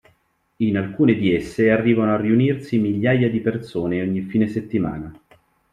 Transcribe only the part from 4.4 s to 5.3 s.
settimana.